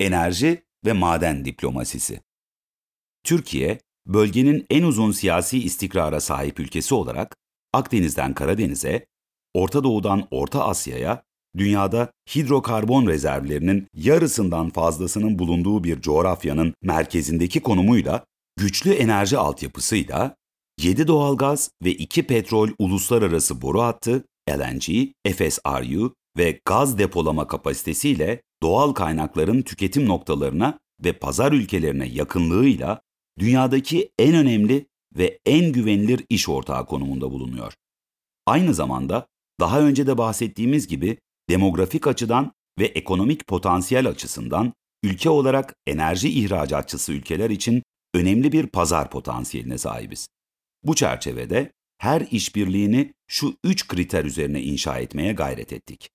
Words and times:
Enerji 0.00 0.62
ve 0.84 0.92
maden 0.92 1.44
diplomasisi. 1.44 2.20
Türkiye, 3.24 3.78
bölgenin 4.06 4.66
en 4.70 4.82
uzun 4.82 5.12
siyasi 5.12 5.58
istikrara 5.58 6.20
sahip 6.20 6.60
ülkesi 6.60 6.94
olarak 6.94 7.36
Akdeniz'den 7.72 8.34
Karadeniz'e, 8.34 9.06
Orta 9.54 9.84
Doğu'dan 9.84 10.28
Orta 10.30 10.64
Asya'ya, 10.64 11.22
dünyada 11.56 12.12
hidrokarbon 12.34 13.06
rezervlerinin 13.06 13.86
yarısından 13.94 14.70
fazlasının 14.70 15.38
bulunduğu 15.38 15.84
bir 15.84 16.00
coğrafyanın 16.00 16.74
merkezindeki 16.82 17.60
konumuyla, 17.60 18.24
güçlü 18.56 18.92
enerji 18.92 19.38
altyapısıyla, 19.38 20.36
7 20.80 21.06
doğalgaz 21.06 21.70
ve 21.84 21.90
2 21.90 22.26
petrol 22.26 22.68
uluslararası 22.78 23.62
boru 23.62 23.82
hattı, 23.82 24.24
LNG, 24.50 24.84
FSRU 25.36 26.14
ve 26.36 26.60
gaz 26.64 26.98
depolama 26.98 27.46
kapasitesiyle 27.46 28.42
doğal 28.62 28.92
kaynakların 28.92 29.62
tüketim 29.62 30.08
noktalarına 30.08 30.78
ve 31.04 31.12
pazar 31.12 31.52
ülkelerine 31.52 32.08
yakınlığıyla 32.08 33.00
dünyadaki 33.38 34.10
en 34.18 34.34
önemli 34.34 34.86
ve 35.16 35.38
en 35.46 35.72
güvenilir 35.72 36.24
iş 36.28 36.48
ortağı 36.48 36.86
konumunda 36.86 37.30
bulunuyor. 37.30 37.72
Aynı 38.46 38.74
zamanda 38.74 39.26
daha 39.60 39.80
önce 39.80 40.06
de 40.06 40.18
bahsettiğimiz 40.18 40.86
gibi 40.86 41.18
demografik 41.50 42.06
açıdan 42.06 42.52
ve 42.78 42.84
ekonomik 42.84 43.46
potansiyel 43.46 44.08
açısından 44.08 44.72
ülke 45.02 45.30
olarak 45.30 45.74
enerji 45.86 46.28
ihracatçısı 46.28 47.12
ülkeler 47.12 47.50
için 47.50 47.82
önemli 48.14 48.52
bir 48.52 48.66
pazar 48.66 49.10
potansiyeline 49.10 49.78
sahibiz. 49.78 50.28
Bu 50.84 50.94
çerçevede 50.94 51.72
her 51.98 52.20
işbirliğini 52.30 53.12
şu 53.28 53.54
üç 53.64 53.88
kriter 53.88 54.24
üzerine 54.24 54.62
inşa 54.62 54.98
etmeye 54.98 55.32
gayret 55.32 55.72
ettik. 55.72 56.10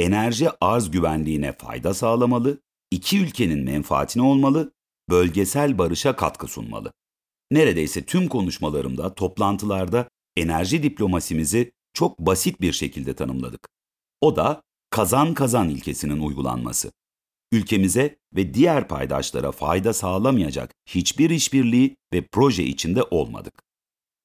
Enerji 0.00 0.48
arz 0.60 0.90
güvenliğine 0.90 1.52
fayda 1.52 1.94
sağlamalı, 1.94 2.60
iki 2.90 3.18
ülkenin 3.18 3.64
menfaatine 3.64 4.22
olmalı, 4.22 4.72
bölgesel 5.10 5.78
barışa 5.78 6.16
katkı 6.16 6.46
sunmalı. 6.46 6.92
Neredeyse 7.50 8.04
tüm 8.04 8.28
konuşmalarımda, 8.28 9.14
toplantılarda 9.14 10.08
enerji 10.36 10.82
diplomasimizi 10.82 11.72
çok 11.94 12.18
basit 12.18 12.60
bir 12.60 12.72
şekilde 12.72 13.14
tanımladık. 13.14 13.68
O 14.20 14.36
da 14.36 14.62
kazan 14.90 15.34
kazan 15.34 15.68
ilkesinin 15.68 16.20
uygulanması. 16.20 16.92
Ülkemize 17.52 18.18
ve 18.36 18.54
diğer 18.54 18.88
paydaşlara 18.88 19.52
fayda 19.52 19.92
sağlamayacak 19.92 20.74
hiçbir 20.88 21.30
işbirliği 21.30 21.96
ve 22.12 22.26
proje 22.32 22.64
içinde 22.64 23.02
olmadık. 23.02 23.62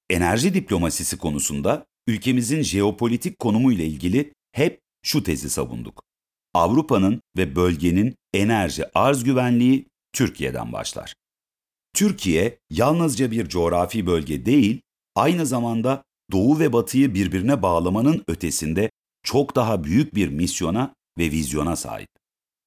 Enerji 0.10 0.54
diplomasisi 0.54 1.18
konusunda 1.18 1.86
ülkemizin 2.08 2.62
jeopolitik 2.62 3.40
konumu 3.40 3.72
ile 3.72 3.86
ilgili 3.86 4.34
hep 4.52 4.85
şu 5.06 5.24
tezi 5.24 5.50
savunduk. 5.50 6.04
Avrupa'nın 6.54 7.22
ve 7.38 7.56
bölgenin 7.56 8.16
enerji 8.34 8.84
arz 8.94 9.24
güvenliği 9.24 9.86
Türkiye'den 10.14 10.74
başlar. 10.74 11.14
Türkiye 11.94 12.60
yalnızca 12.70 13.32
bir 13.32 13.50
coğrafi 13.50 14.08
bölge 14.08 14.46
değil, 14.46 14.82
aynı 15.16 15.46
zamanda 15.46 16.04
Doğu 16.32 16.60
ve 16.60 16.74
Batı'yı 16.74 17.14
birbirine 17.14 17.62
bağlamanın 17.62 18.24
ötesinde 18.28 18.92
çok 19.24 19.56
daha 19.56 19.84
büyük 19.84 20.16
bir 20.16 20.28
misyona 20.28 20.94
ve 21.18 21.32
vizyona 21.32 21.76
sahip. 21.76 22.10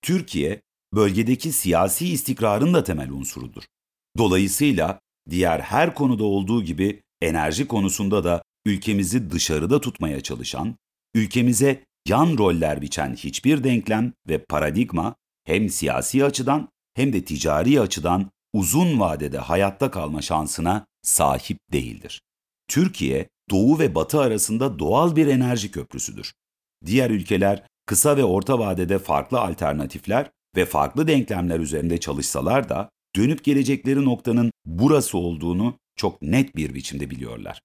Türkiye, 0.02 0.60
bölgedeki 0.94 1.52
siyasi 1.52 2.08
istikrarın 2.08 2.74
da 2.74 2.84
temel 2.84 3.10
unsurudur. 3.10 3.62
Dolayısıyla 4.18 5.00
diğer 5.30 5.60
her 5.60 5.94
konuda 5.94 6.24
olduğu 6.24 6.64
gibi 6.64 7.02
enerji 7.22 7.66
konusunda 7.66 8.24
da 8.24 8.42
ülkemizi 8.66 9.30
dışarıda 9.30 9.80
tutmaya 9.80 10.20
çalışan, 10.20 10.76
ülkemize 11.14 11.84
yan 12.08 12.38
roller 12.38 12.82
biçen 12.82 13.14
hiçbir 13.14 13.64
denklem 13.64 14.12
ve 14.28 14.44
paradigma 14.44 15.14
hem 15.44 15.68
siyasi 15.68 16.24
açıdan 16.24 16.68
hem 16.94 17.12
de 17.12 17.24
ticari 17.24 17.80
açıdan 17.80 18.30
uzun 18.52 19.00
vadede 19.00 19.38
hayatta 19.38 19.90
kalma 19.90 20.22
şansına 20.22 20.86
sahip 21.02 21.58
değildir. 21.72 22.22
Türkiye, 22.68 23.28
Doğu 23.50 23.78
ve 23.78 23.94
Batı 23.94 24.20
arasında 24.20 24.78
doğal 24.78 25.16
bir 25.16 25.26
enerji 25.26 25.70
köprüsüdür. 25.70 26.32
Diğer 26.86 27.10
ülkeler 27.10 27.66
kısa 27.86 28.16
ve 28.16 28.24
orta 28.24 28.58
vadede 28.58 28.98
farklı 28.98 29.40
alternatifler 29.40 30.30
ve 30.56 30.64
farklı 30.64 31.08
denklemler 31.08 31.60
üzerinde 31.60 32.00
çalışsalar 32.00 32.68
da 32.68 32.90
dönüp 33.16 33.44
gelecekleri 33.44 34.04
noktanın 34.04 34.50
burası 34.66 35.18
olduğunu 35.18 35.78
çok 35.96 36.22
net 36.22 36.56
bir 36.56 36.74
biçimde 36.74 37.10
biliyorlar. 37.10 37.60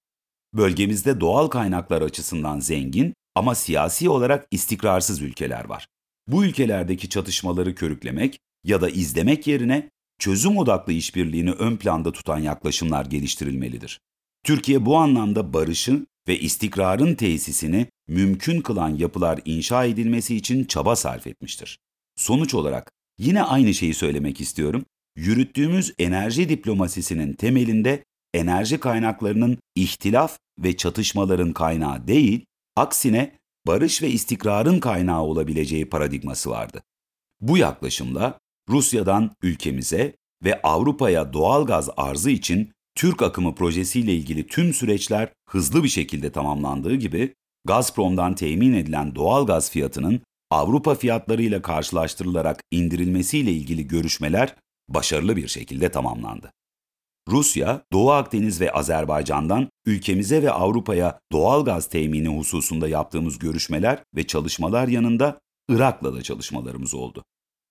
Bölgemizde 0.54 1.20
doğal 1.20 1.46
kaynaklar 1.46 2.02
açısından 2.02 2.60
zengin 2.60 3.14
ama 3.34 3.54
siyasi 3.54 4.08
olarak 4.08 4.46
istikrarsız 4.50 5.20
ülkeler 5.20 5.64
var. 5.64 5.86
Bu 6.28 6.44
ülkelerdeki 6.44 7.08
çatışmaları 7.08 7.74
körüklemek 7.74 8.38
ya 8.64 8.80
da 8.80 8.90
izlemek 8.90 9.46
yerine 9.46 9.90
çözüm 10.18 10.56
odaklı 10.56 10.92
işbirliğini 10.92 11.50
ön 11.50 11.76
planda 11.76 12.12
tutan 12.12 12.38
yaklaşımlar 12.38 13.04
geliştirilmelidir. 13.06 14.00
Türkiye 14.44 14.86
bu 14.86 14.96
anlamda 14.96 15.52
barışın 15.52 16.06
ve 16.28 16.38
istikrarın 16.38 17.14
tesisini 17.14 17.86
mümkün 18.08 18.60
kılan 18.60 18.88
yapılar 18.88 19.40
inşa 19.44 19.84
edilmesi 19.84 20.36
için 20.36 20.64
çaba 20.64 20.96
sarf 20.96 21.26
etmiştir. 21.26 21.78
Sonuç 22.16 22.54
olarak 22.54 22.92
yine 23.18 23.42
aynı 23.42 23.74
şeyi 23.74 23.94
söylemek 23.94 24.40
istiyorum. 24.40 24.84
Yürüttüğümüz 25.16 25.94
enerji 25.98 26.48
diplomasisinin 26.48 27.32
temelinde 27.32 28.04
enerji 28.34 28.80
kaynaklarının 28.80 29.58
ihtilaf 29.74 30.38
ve 30.58 30.76
çatışmaların 30.76 31.52
kaynağı 31.52 32.06
değil, 32.06 32.44
aksine 32.76 33.32
barış 33.66 34.02
ve 34.02 34.10
istikrarın 34.10 34.80
kaynağı 34.80 35.22
olabileceği 35.22 35.88
paradigması 35.88 36.50
vardı. 36.50 36.82
Bu 37.40 37.58
yaklaşımla 37.58 38.38
Rusya'dan 38.68 39.30
ülkemize 39.42 40.16
ve 40.44 40.62
Avrupa'ya 40.62 41.32
doğal 41.32 41.66
gaz 41.66 41.90
arzı 41.96 42.30
için 42.30 42.72
Türk 42.94 43.22
akımı 43.22 43.54
projesiyle 43.54 44.14
ilgili 44.14 44.46
tüm 44.46 44.74
süreçler 44.74 45.32
hızlı 45.48 45.84
bir 45.84 45.88
şekilde 45.88 46.32
tamamlandığı 46.32 46.94
gibi 46.94 47.34
Gazprom'dan 47.64 48.34
temin 48.34 48.72
edilen 48.72 49.14
doğal 49.14 49.46
gaz 49.46 49.70
fiyatının 49.70 50.20
Avrupa 50.50 50.94
fiyatlarıyla 50.94 51.62
karşılaştırılarak 51.62 52.60
indirilmesiyle 52.70 53.52
ilgili 53.52 53.88
görüşmeler 53.88 54.54
başarılı 54.88 55.36
bir 55.36 55.48
şekilde 55.48 55.88
tamamlandı. 55.88 56.52
Rusya, 57.28 57.84
Doğu 57.92 58.10
Akdeniz 58.10 58.60
ve 58.60 58.72
Azerbaycan'dan 58.72 59.68
ülkemize 59.86 60.42
ve 60.42 60.50
Avrupa'ya 60.50 61.20
doğal 61.32 61.64
gaz 61.64 61.88
temini 61.88 62.28
hususunda 62.28 62.88
yaptığımız 62.88 63.38
görüşmeler 63.38 64.02
ve 64.16 64.26
çalışmalar 64.26 64.88
yanında 64.88 65.40
Irak'la 65.68 66.14
da 66.14 66.22
çalışmalarımız 66.22 66.94
oldu. 66.94 67.24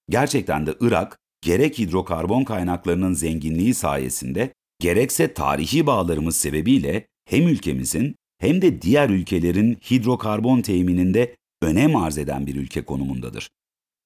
Gerçekten 0.09 0.65
de 0.65 0.75
Irak, 0.79 1.19
gerek 1.41 1.79
hidrokarbon 1.79 2.43
kaynaklarının 2.43 3.13
zenginliği 3.13 3.73
sayesinde, 3.73 4.53
gerekse 4.79 5.33
tarihi 5.33 5.87
bağlarımız 5.87 6.35
sebebiyle 6.35 7.07
hem 7.29 7.47
ülkemizin 7.47 8.15
hem 8.39 8.61
de 8.61 8.81
diğer 8.81 9.09
ülkelerin 9.09 9.77
hidrokarbon 9.91 10.61
temininde 10.61 11.35
önem 11.61 11.95
arz 11.95 12.17
eden 12.17 12.47
bir 12.47 12.55
ülke 12.55 12.85
konumundadır. 12.85 13.49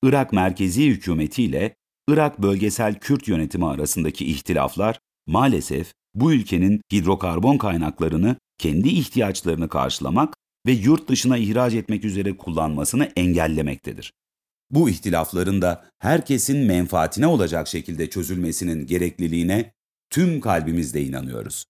Irak 0.04 0.34
merkezi 0.34 0.88
hükümeti 0.88 1.44
ile 1.44 1.76
Irak 2.10 2.42
bölgesel 2.42 3.00
Kürt 3.00 3.28
yönetimi 3.28 3.66
arasındaki 3.66 4.26
ihtilaflar 4.26 5.00
maalesef 5.28 5.94
bu 6.16 6.34
ülkenin 6.34 6.82
hidrokarbon 6.92 7.58
kaynaklarını 7.58 8.36
kendi 8.58 8.90
ihtiyaçlarını 8.90 9.70
karşılamak 9.70 10.34
ve 10.68 10.72
yurt 10.72 11.10
dışına 11.10 11.38
ihraç 11.38 11.74
etmek 11.74 12.06
üzere 12.06 12.38
kullanmasını 12.38 13.12
engellemektedir. 13.16 14.14
Bu 14.72 14.90
ihtilafların 14.90 15.62
da 15.62 15.86
herkesin 16.00 16.58
menfaatine 16.58 17.28
olacak 17.28 17.68
şekilde 17.68 18.10
çözülmesinin 18.10 18.86
gerekliliğine 18.86 19.74
tüm 20.10 20.42
kalbimizle 20.42 21.04
inanıyoruz. 21.04 21.66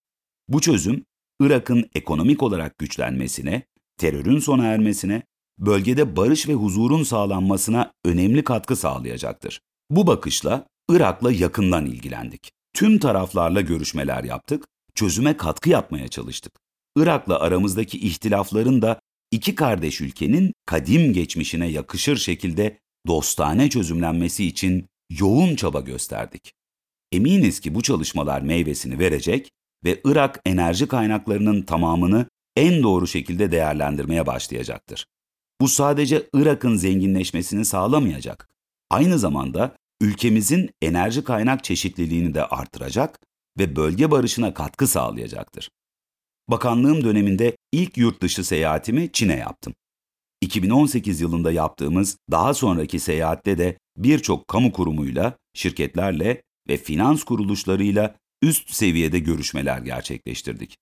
Bu 0.48 0.62
çözüm, 0.62 1.04
Irak'ın 1.40 1.90
ekonomik 1.96 2.44
olarak 2.44 2.78
güçlenmesine, 2.78 3.64
terörün 3.98 4.40
sona 4.40 4.66
ermesine, 4.66 5.24
bölgede 5.60 6.16
barış 6.16 6.48
ve 6.48 6.54
huzurun 6.54 7.04
sağlanmasına 7.04 7.92
önemli 8.06 8.44
katkı 8.44 8.76
sağlayacaktır. 8.76 9.62
Bu 9.90 10.08
bakışla 10.08 10.68
Irak'la 10.90 11.32
yakından 11.32 11.86
ilgilendik. 11.86 12.57
Tüm 12.78 13.00
taraflarla 13.00 13.62
görüşmeler 13.62 14.24
yaptık, 14.24 14.66
çözüme 14.96 15.38
katkı 15.38 15.70
yapmaya 15.70 16.08
çalıştık. 16.08 16.54
Irak'la 16.98 17.40
aramızdaki 17.40 18.00
ihtilafların 18.00 18.82
da 18.82 19.00
iki 19.32 19.56
kardeş 19.56 20.02
ülkenin 20.02 20.54
kadim 20.66 21.14
geçmişine 21.14 21.68
yakışır 21.68 22.18
şekilde 22.18 22.80
dostane 23.08 23.70
çözümlenmesi 23.70 24.46
için 24.46 24.86
yoğun 25.10 25.56
çaba 25.56 25.82
gösterdik. 25.82 26.54
Eminiz 27.12 27.60
ki 27.60 27.76
bu 27.76 27.82
çalışmalar 27.82 28.42
meyvesini 28.42 29.00
verecek 29.00 29.50
ve 29.86 30.02
Irak 30.06 30.42
enerji 30.46 30.88
kaynaklarının 30.88 31.62
tamamını 31.62 32.26
en 32.56 32.84
doğru 32.84 33.08
şekilde 33.08 33.52
değerlendirmeye 33.52 34.26
başlayacaktır. 34.26 35.06
Bu 35.62 35.68
sadece 35.68 36.30
Irak'ın 36.34 36.76
zenginleşmesini 36.76 37.66
sağlamayacak. 37.66 38.48
Aynı 38.90 39.20
zamanda 39.20 39.77
ülkemizin 40.02 40.70
enerji 40.82 41.24
kaynak 41.24 41.64
çeşitliliğini 41.64 42.34
de 42.34 42.46
artıracak 42.46 43.20
ve 43.60 43.76
bölge 43.76 44.12
barışına 44.12 44.54
katkı 44.54 44.88
sağlayacaktır. 44.88 45.70
Bakanlığım 46.50 47.04
döneminde 47.04 47.58
ilk 47.72 47.98
yurt 47.98 48.22
dışı 48.22 48.44
seyahatimi 48.44 49.12
Çin'e 49.12 49.36
yaptım. 49.36 49.74
2018 50.42 51.22
yılında 51.22 51.52
yaptığımız 51.52 52.18
daha 52.32 52.54
sonraki 52.54 53.00
seyahatte 53.00 53.58
de 53.58 53.78
birçok 53.98 54.48
kamu 54.48 54.72
kurumuyla, 54.72 55.38
şirketlerle 55.54 56.42
ve 56.70 56.78
finans 56.78 57.24
kuruluşlarıyla 57.24 58.16
üst 58.42 58.70
seviyede 58.70 59.20
görüşmeler 59.20 59.80
gerçekleştirdik. 59.80 60.78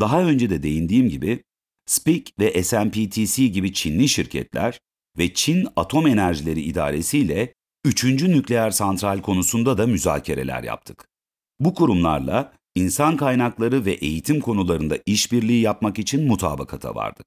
Daha 0.00 0.22
önce 0.22 0.50
de 0.50 0.62
değindiğim 0.62 1.08
gibi 1.08 1.42
SPIC 1.86 2.32
ve 2.38 2.62
SMPTC 2.62 3.46
gibi 3.46 3.72
Çinli 3.72 4.08
şirketler 4.08 4.80
ve 5.18 5.34
Çin 5.34 5.68
Atom 5.76 6.06
Enerjileri 6.06 6.60
İdaresi 6.60 7.18
ile 7.18 7.54
3. 7.86 8.04
nükleer 8.04 8.70
santral 8.70 9.22
konusunda 9.22 9.78
da 9.78 9.86
müzakereler 9.86 10.62
yaptık. 10.62 11.08
Bu 11.60 11.74
kurumlarla 11.74 12.52
insan 12.74 13.16
kaynakları 13.16 13.84
ve 13.84 13.92
eğitim 13.92 14.40
konularında 14.40 14.98
işbirliği 15.06 15.60
yapmak 15.60 15.98
için 15.98 16.26
mutabakata 16.26 16.94
vardık. 16.94 17.26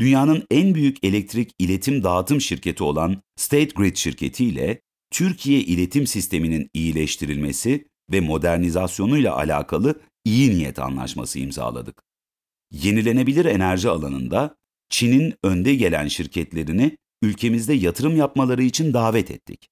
Dünyanın 0.00 0.44
en 0.50 0.74
büyük 0.74 1.04
elektrik 1.04 1.50
iletim 1.58 2.02
dağıtım 2.02 2.40
şirketi 2.40 2.84
olan 2.84 3.22
State 3.36 3.64
Grid 3.74 3.96
şirketi 3.96 4.44
ile 4.44 4.80
Türkiye 5.10 5.60
iletim 5.60 6.06
sisteminin 6.06 6.70
iyileştirilmesi 6.74 7.84
ve 8.12 8.20
modernizasyonuyla 8.20 9.36
alakalı 9.36 10.00
iyi 10.24 10.50
niyet 10.50 10.78
anlaşması 10.78 11.38
imzaladık. 11.38 12.02
Yenilenebilir 12.72 13.44
enerji 13.44 13.88
alanında 13.88 14.56
Çin'in 14.88 15.34
önde 15.44 15.74
gelen 15.74 16.08
şirketlerini 16.08 16.96
ülkemizde 17.22 17.74
yatırım 17.74 18.16
yapmaları 18.16 18.62
için 18.62 18.94
davet 18.94 19.30
ettik. 19.30 19.68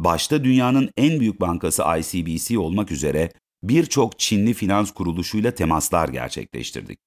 Başta 0.00 0.44
dünyanın 0.44 0.90
en 0.96 1.20
büyük 1.20 1.40
bankası 1.40 1.82
ICBC 1.98 2.58
olmak 2.58 2.92
üzere 2.92 3.32
birçok 3.62 4.18
Çinli 4.18 4.54
finans 4.54 4.90
kuruluşuyla 4.90 5.50
temaslar 5.50 6.08
gerçekleştirdik. 6.08 6.98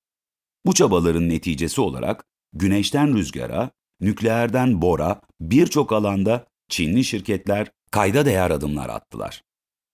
Bu 0.66 0.74
çabaların 0.74 1.30
neticesi 1.30 1.82
olarak 1.82 2.26
güneşten 2.54 3.16
rüzgara, 3.18 3.72
nükleerden 4.02 4.82
bora 4.82 5.22
birçok 5.42 5.92
alanda 5.92 6.48
Çinli 6.70 7.04
şirketler 7.04 7.72
kayda 7.92 8.26
değer 8.26 8.52
adımlar 8.52 8.90
attılar. 8.90 9.44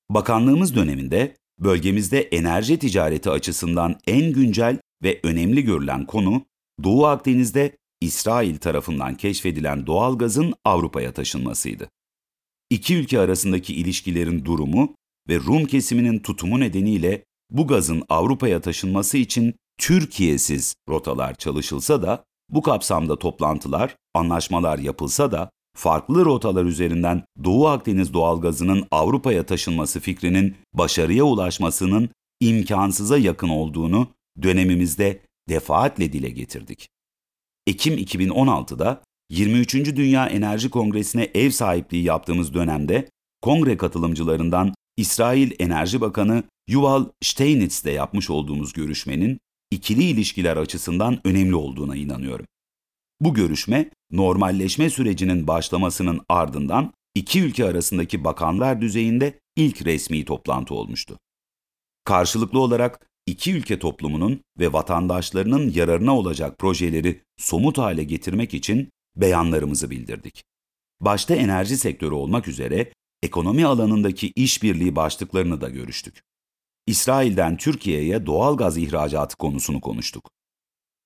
Bakanlığımız 0.09 0.75
döneminde 0.75 1.35
bölgemizde 1.59 2.21
enerji 2.21 2.79
ticareti 2.79 3.29
açısından 3.29 3.95
en 4.07 4.33
güncel 4.33 4.79
ve 5.03 5.19
önemli 5.23 5.63
görülen 5.63 6.05
konu 6.05 6.45
Doğu 6.83 7.05
Akdeniz'de 7.05 7.77
İsrail 8.01 8.57
tarafından 8.57 9.15
keşfedilen 9.15 9.88
doğal 9.88 10.17
gazın 10.17 10.53
Avrupa'ya 10.65 11.13
taşınmasıydı. 11.13 11.89
İki 12.69 12.96
ülke 12.96 13.19
arasındaki 13.19 13.74
ilişkilerin 13.75 14.46
durumu 14.46 14.96
ve 15.30 15.40
Rum 15.40 15.66
kesiminin 15.66 16.19
tutumu 16.19 16.60
nedeniyle 16.60 17.24
bu 17.50 17.68
gazın 17.68 18.04
Avrupa'ya 18.10 18.62
taşınması 18.62 19.18
için 19.18 19.56
Türkiye'siz 19.78 20.75
rotalar 20.90 21.36
çalışılsa 21.36 22.02
da 22.02 22.24
bu 22.50 22.62
kapsamda 22.62 23.19
toplantılar, 23.19 23.96
anlaşmalar 24.14 24.80
yapılsa 24.80 25.31
da 25.31 25.50
farklı 25.75 26.25
rotalar 26.25 26.66
üzerinden 26.66 27.24
Doğu 27.44 27.68
Akdeniz 27.68 28.14
doğalgazının 28.14 28.88
Avrupa'ya 28.92 29.46
taşınması 29.46 30.00
fikrinin 30.00 30.56
başarıya 30.74 31.24
ulaşmasının 31.24 32.10
imkansıza 32.40 33.18
yakın 33.18 33.50
olduğunu 33.50 34.08
dönemimizde 34.42 35.22
defaatle 35.50 36.14
dile 36.14 36.30
getirdik. 36.30 36.90
Ekim 37.68 37.98
2016'da 37.98 39.02
23. 39.29 39.74
Dünya 39.95 40.27
Enerji 40.27 40.69
Kongresi'ne 40.69 41.31
ev 41.33 41.50
sahipliği 41.50 42.03
yaptığımız 42.03 42.53
dönemde 42.53 43.09
kongre 43.41 43.77
katılımcılarından 43.77 44.74
İsrail 44.97 45.51
Enerji 45.59 46.01
Bakanı 46.01 46.44
Yuval 46.68 47.06
Steinitz'le 47.24 47.85
yapmış 47.85 48.29
olduğumuz 48.29 48.74
görüşmenin 48.74 49.39
ikili 49.71 50.03
ilişkiler 50.03 50.57
açısından 50.57 51.19
önemli 51.24 51.56
olduğuna 51.56 51.95
inanıyorum. 51.95 52.45
Bu 53.21 53.33
görüşme, 53.33 53.89
normalleşme 54.12 54.89
sürecinin 54.89 55.47
başlamasının 55.47 56.21
ardından 56.30 56.94
iki 57.15 57.41
ülke 57.41 57.65
arasındaki 57.65 58.23
bakanlar 58.23 58.81
düzeyinde 58.81 59.39
ilk 59.56 59.85
resmi 59.85 60.25
toplantı 60.25 60.73
olmuştu. 60.73 61.18
Karşılıklı 62.03 62.59
olarak 62.59 63.07
iki 63.25 63.53
ülke 63.53 63.80
toplumunun 63.80 64.41
ve 64.59 64.73
vatandaşlarının 64.73 65.71
yararına 65.75 66.18
olacak 66.18 66.59
projeleri 66.59 67.21
somut 67.38 67.77
hale 67.77 68.03
getirmek 68.03 68.53
için 68.53 68.89
beyanlarımızı 69.22 69.90
bildirdik. 69.90 70.44
Başta 71.02 71.36
enerji 71.36 71.78
sektörü 71.78 72.14
olmak 72.14 72.48
üzere 72.48 72.92
ekonomi 73.24 73.66
alanındaki 73.66 74.31
işbirliği 74.36 74.96
başlıklarını 74.96 75.62
da 75.62 75.69
görüştük. 75.69 76.22
İsrail'den 76.88 77.58
Türkiye'ye 77.58 78.25
doğal 78.25 78.58
gaz 78.58 78.78
ihracatı 78.78 79.38
konusunu 79.38 79.81
konuştuk. 79.81 80.30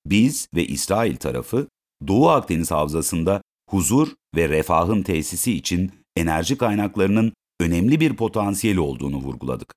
Biz 0.06 0.48
ve 0.54 0.66
İsrail 0.66 1.16
tarafı 1.16 1.68
Doğu 2.06 2.28
Akdeniz 2.28 2.70
Havzası'nda 2.70 3.42
huzur 3.70 4.08
ve 4.36 4.48
refahın 4.48 5.02
tesisi 5.02 5.52
için 5.52 5.92
enerji 6.16 6.58
kaynaklarının 6.58 7.32
önemli 7.60 8.00
bir 8.00 8.16
potansiyeli 8.16 8.80
olduğunu 8.80 9.16
vurguladık. 9.16 9.74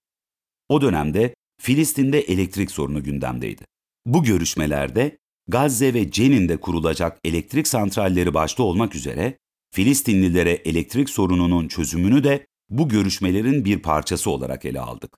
O 0.69 0.81
dönemde 0.81 1.35
Filistin'de 1.61 2.19
elektrik 2.19 2.71
sorunu 2.71 3.03
gündemdeydi. 3.03 3.65
Bu 4.05 4.23
görüşmelerde 4.23 5.17
Gazze 5.47 5.93
ve 5.93 6.11
Cenin'de 6.11 6.57
kurulacak 6.57 7.19
elektrik 7.23 7.67
santralleri 7.67 8.33
başta 8.33 8.63
olmak 8.63 8.95
üzere 8.95 9.37
Filistinlilere 9.71 10.51
elektrik 10.51 11.09
sorununun 11.09 11.67
çözümünü 11.67 12.23
de 12.23 12.47
bu 12.69 12.89
görüşmelerin 12.89 13.65
bir 13.65 13.79
parçası 13.79 14.29
olarak 14.29 14.65
ele 14.65 14.79
aldık. 14.79 15.17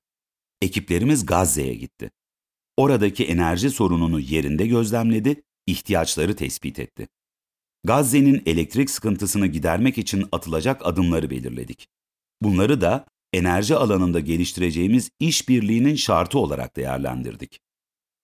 Ekiplerimiz 0.62 1.26
Gazze'ye 1.26 1.74
gitti. 1.74 2.12
Oradaki 2.78 3.26
enerji 3.26 3.70
sorununu 3.70 4.20
yerinde 4.20 4.68
gözlemledi, 4.68 5.44
ihtiyaçları 5.68 6.36
tespit 6.36 6.80
etti. 6.80 7.08
Gazze'nin 7.84 8.44
elektrik 8.46 8.90
sıkıntısını 8.90 9.48
gidermek 9.48 9.98
için 9.98 10.26
atılacak 10.32 10.86
adımları 10.86 11.30
belirledik. 11.30 11.88
Bunları 12.42 12.82
da 12.82 13.06
enerji 13.34 13.76
alanında 13.76 14.20
geliştireceğimiz 14.20 15.10
işbirliğinin 15.20 15.96
şartı 15.96 16.40
olarak 16.40 16.78
değerlendirdik. 16.78 17.60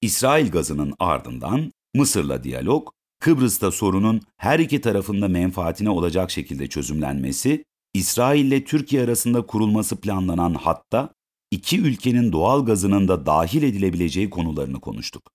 İsrail 0.01 0.51
gazının 0.51 0.93
ardından 0.99 1.71
Mısır'la 1.95 2.43
diyalog, 2.43 2.89
Kıbrıs'ta 3.19 3.71
sorunun 3.71 4.21
her 4.37 4.59
iki 4.59 4.81
tarafında 4.81 5.27
menfaatine 5.27 5.89
olacak 5.89 6.31
şekilde 6.31 6.67
çözümlenmesi, 6.67 7.65
İsrail 7.93 8.45
ile 8.45 8.63
Türkiye 8.63 9.03
arasında 9.03 9.45
kurulması 9.45 10.01
planlanan 10.01 10.53
hatta 10.53 11.13
iki 11.51 11.81
ülkenin 11.81 12.31
doğal 12.31 12.65
gazının 12.65 13.07
da 13.07 13.25
dahil 13.25 13.63
edilebileceği 13.63 14.29
konularını 14.29 14.81
konuştuk. 14.81 15.31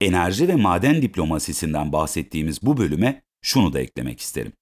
Enerji 0.00 0.48
ve 0.48 0.56
maden 0.56 1.02
diplomasisinden 1.02 1.92
bahsettiğimiz 1.92 2.62
bu 2.62 2.76
bölüme 2.76 3.22
şunu 3.42 3.72
da 3.72 3.80
eklemek 3.80 4.20
isterim. 4.20 4.52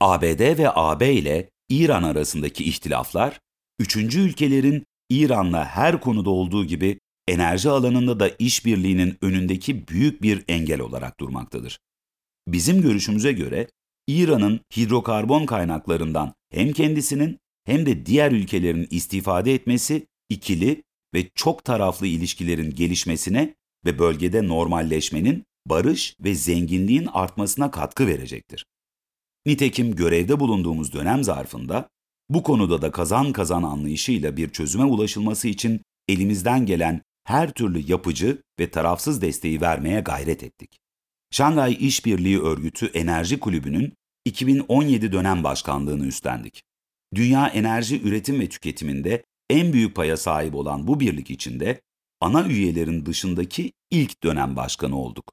ABD 0.00 0.58
ve 0.58 0.70
AB 0.74 1.14
ile 1.14 1.50
İran 1.68 2.02
arasındaki 2.02 2.64
ihtilaflar, 2.64 3.40
üçüncü 3.78 4.20
ülkelerin 4.20 4.84
İran'la 5.10 5.64
her 5.64 6.00
konuda 6.00 6.30
olduğu 6.30 6.64
gibi 6.64 7.00
enerji 7.28 7.70
alanında 7.70 8.20
da 8.20 8.28
işbirliğinin 8.28 9.18
önündeki 9.22 9.88
büyük 9.88 10.22
bir 10.22 10.44
engel 10.48 10.80
olarak 10.80 11.20
durmaktadır. 11.20 11.78
Bizim 12.48 12.82
görüşümüze 12.82 13.32
göre 13.32 13.68
İran'ın 14.06 14.60
hidrokarbon 14.76 15.46
kaynaklarından 15.46 16.34
hem 16.50 16.72
kendisinin 16.72 17.38
hem 17.64 17.86
de 17.86 18.06
diğer 18.06 18.32
ülkelerin 18.32 18.88
istifade 18.90 19.54
etmesi 19.54 20.06
ikili 20.28 20.82
ve 21.14 21.28
çok 21.34 21.64
taraflı 21.64 22.06
ilişkilerin 22.06 22.70
gelişmesine 22.70 23.54
ve 23.84 23.98
bölgede 23.98 24.48
normalleşmenin, 24.48 25.44
barış 25.66 26.16
ve 26.20 26.34
zenginliğin 26.34 27.08
artmasına 27.12 27.70
katkı 27.70 28.06
verecektir. 28.06 28.66
Nitekim 29.46 29.96
görevde 29.96 30.40
bulunduğumuz 30.40 30.92
dönem 30.92 31.24
zarfında 31.24 31.88
bu 32.28 32.42
konuda 32.42 32.82
da 32.82 32.90
kazan 32.90 33.32
kazan 33.32 33.62
anlayışıyla 33.62 34.36
bir 34.36 34.48
çözüme 34.48 34.84
ulaşılması 34.84 35.48
için 35.48 35.80
elimizden 36.08 36.66
gelen 36.66 37.02
her 37.26 37.50
türlü 37.50 37.90
yapıcı 37.90 38.42
ve 38.60 38.70
tarafsız 38.70 39.22
desteği 39.22 39.60
vermeye 39.60 40.00
gayret 40.00 40.42
ettik. 40.42 40.78
Şangay 41.30 41.76
İşbirliği 41.80 42.40
Örgütü 42.40 42.86
Enerji 42.86 43.40
Kulübü'nün 43.40 43.92
2017 44.24 45.12
dönem 45.12 45.44
başkanlığını 45.44 46.06
üstlendik. 46.06 46.62
Dünya 47.14 47.48
enerji 47.48 48.02
üretim 48.02 48.40
ve 48.40 48.48
tüketiminde 48.48 49.24
en 49.50 49.72
büyük 49.72 49.96
paya 49.96 50.16
sahip 50.16 50.54
olan 50.54 50.86
bu 50.86 51.00
birlik 51.00 51.30
içinde 51.30 51.80
ana 52.20 52.48
üyelerin 52.48 53.06
dışındaki 53.06 53.72
ilk 53.90 54.22
dönem 54.22 54.56
başkanı 54.56 54.98
olduk. 54.98 55.32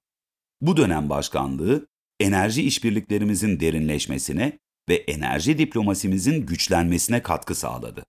Bu 0.62 0.78
dönem 0.78 1.10
başkanlığı 1.10 1.88
enerji 2.20 2.64
işbirliklerimizin 2.64 3.60
derinleşmesine 3.60 4.60
ve 4.90 4.96
enerji 4.96 5.58
diplomasimizin 5.58 6.46
güçlenmesine 6.46 7.24
katkı 7.24 7.56
sağladı. 7.56 8.06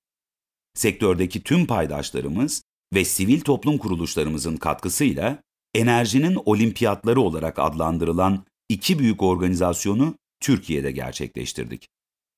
Sektördeki 0.74 1.42
tüm 1.42 1.66
paydaşlarımız 1.66 2.62
ve 2.94 3.04
sivil 3.04 3.40
toplum 3.40 3.78
kuruluşlarımızın 3.78 4.56
katkısıyla 4.56 5.42
enerjinin 5.74 6.38
olimpiyatları 6.44 7.20
olarak 7.20 7.58
adlandırılan 7.58 8.44
iki 8.68 8.98
büyük 8.98 9.22
organizasyonu 9.22 10.14
Türkiye'de 10.40 10.90
gerçekleştirdik. 10.90 11.88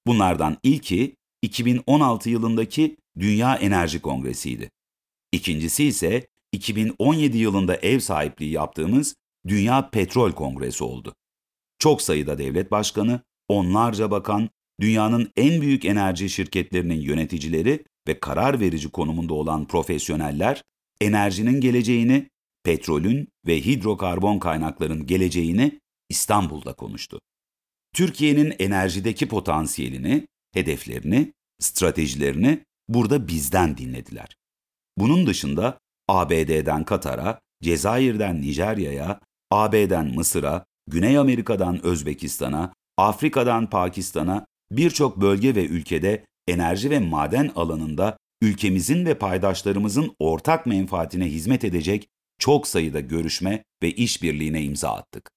Bunlardan 0.06 0.56
ilki 0.62 1.16
2016 1.42 2.30
yılındaki 2.30 2.96
Dünya 3.18 3.56
Enerji 3.56 4.00
Kongresi'ydi. 4.00 4.70
İkincisi 5.32 5.84
ise 5.84 6.26
2017 6.52 7.38
yılında 7.38 7.76
ev 7.76 7.98
sahipliği 7.98 8.50
yaptığımız 8.52 9.16
Dünya 9.48 9.90
Petrol 9.90 10.32
Kongresi 10.32 10.84
oldu. 10.84 11.14
çok 11.78 12.02
sayıda 12.02 12.38
devlet 12.38 12.70
başkanı, 12.70 13.20
onlarca 13.48 14.10
bakan, 14.10 14.50
dünyanın 14.80 15.32
en 15.36 15.60
büyük 15.60 15.84
enerji 15.84 16.30
şirketlerinin 16.30 17.00
yöneticileri 17.00 17.84
ve 18.08 18.20
karar 18.20 18.60
verici 18.60 18.88
konumunda 18.88 19.34
olan 19.34 19.64
profesyoneller, 19.64 20.62
enerjinin 21.00 21.60
geleceğini, 21.60 22.28
petrolün 22.64 23.28
ve 23.46 23.60
hidrokarbon 23.60 24.38
kaynakların 24.38 25.06
geleceğini 25.06 25.80
İstanbul'da 26.08 26.72
konuştu. 26.72 27.20
Türkiye'nin 27.94 28.54
enerjideki 28.58 29.28
potansiyelini, 29.28 30.26
hedeflerini, 30.54 31.32
stratejilerini 31.60 32.64
burada 32.88 33.28
bizden 33.28 33.76
dinlediler. 33.76 34.36
Bunun 34.98 35.26
dışında 35.26 35.78
ABD'den 36.08 36.84
Katar'a, 36.84 37.40
Cezayir'den 37.62 38.42
Nijerya'ya, 38.42 39.20
AB'den 39.50 40.14
Mısır'a, 40.14 40.64
Güney 40.86 41.18
Amerika'dan 41.18 41.86
Özbekistan'a, 41.86 42.72
Afrika'dan 42.96 43.70
Pakistan'a 43.70 44.46
birçok 44.70 45.20
bölge 45.20 45.54
ve 45.54 45.66
ülkede 45.66 46.24
enerji 46.48 46.90
ve 46.90 46.98
maden 46.98 47.50
alanında 47.56 48.16
ülkemizin 48.42 49.06
ve 49.06 49.14
paydaşlarımızın 49.14 50.16
ortak 50.18 50.66
menfaatine 50.66 51.26
hizmet 51.26 51.64
edecek 51.64 52.08
çok 52.38 52.66
sayıda 52.66 53.00
görüşme 53.00 53.64
ve 53.82 53.90
işbirliğine 53.92 54.62
imza 54.62 54.90
attık. 54.90 55.30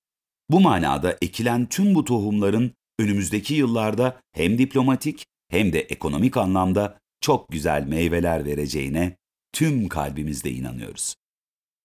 Bu 0.50 0.60
manada 0.60 1.18
ekilen 1.22 1.66
tüm 1.66 1.96
bu 1.96 2.06
tohumların 2.06 2.72
önümüzdeki 3.00 3.54
yıllarda 3.54 4.22
hem 4.34 4.58
diplomatik 4.58 5.26
hem 5.50 5.74
de 5.74 5.82
ekonomik 5.82 6.38
anlamda 6.38 7.00
çok 7.22 7.50
güzel 7.50 7.84
meyveler 7.84 8.46
vereceğine 8.46 9.18
tüm 9.54 9.88
kalbimizle 9.88 10.52
inanıyoruz. 10.52 11.16